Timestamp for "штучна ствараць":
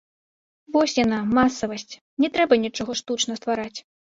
3.03-3.75